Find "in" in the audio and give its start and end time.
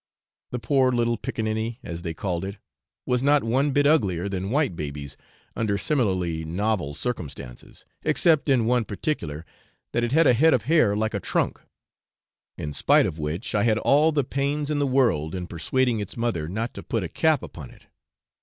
8.49-8.65, 12.57-12.73, 14.71-14.79, 15.35-15.45